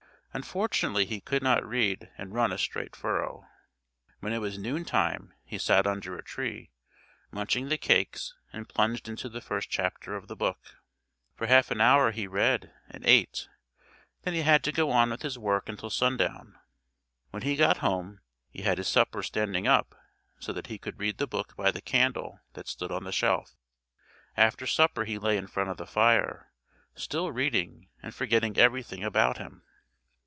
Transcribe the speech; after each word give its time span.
Unfortunately 0.33 1.05
he 1.05 1.19
could 1.19 1.43
not 1.43 1.67
read 1.67 2.09
and 2.17 2.33
run 2.33 2.53
a 2.53 2.57
straight 2.57 2.95
furrow. 2.95 3.49
When 4.21 4.31
it 4.31 4.37
was 4.37 4.57
noontime 4.57 5.33
he 5.43 5.57
sat 5.57 5.85
under 5.85 6.15
a 6.17 6.23
tree, 6.23 6.71
munching 7.31 7.67
the 7.67 7.77
cakes, 7.77 8.33
and 8.53 8.69
plunged 8.69 9.09
into 9.09 9.27
the 9.27 9.41
first 9.41 9.69
chapter 9.69 10.15
of 10.15 10.29
the 10.29 10.37
book. 10.37 10.77
For 11.35 11.47
half 11.47 11.69
an 11.69 11.81
hour 11.81 12.11
he 12.11 12.27
read 12.27 12.73
and 12.89 13.05
ate, 13.05 13.49
then 14.21 14.33
he 14.33 14.43
had 14.43 14.63
to 14.63 14.71
go 14.71 14.89
on 14.89 15.09
with 15.09 15.21
his 15.21 15.37
work 15.37 15.67
until 15.67 15.89
sundown. 15.89 16.57
When 17.31 17.43
he 17.43 17.57
got 17.57 17.79
home 17.79 18.21
he 18.51 18.61
had 18.61 18.77
his 18.77 18.87
supper 18.87 19.23
standing 19.23 19.67
up 19.67 19.93
so 20.39 20.53
that 20.53 20.67
he 20.67 20.77
could 20.77 20.97
read 20.97 21.17
the 21.17 21.27
book 21.27 21.57
by 21.57 21.71
the 21.71 21.81
candle 21.81 22.39
that 22.53 22.69
stood 22.69 22.89
on 22.89 23.03
the 23.03 23.11
shelf. 23.11 23.57
After 24.37 24.65
supper 24.65 25.03
he 25.03 25.17
lay 25.17 25.35
in 25.35 25.47
front 25.47 25.71
of 25.71 25.75
the 25.75 25.85
fire, 25.85 26.53
still 26.95 27.33
reading, 27.33 27.89
and 28.01 28.15
forgetting 28.15 28.57
everything 28.57 29.03
about 29.03 29.37
him. 29.37 29.63